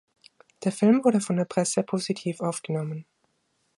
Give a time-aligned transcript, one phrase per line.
[0.63, 3.05] Der Film wurde von der Presse positiv aufgenommen.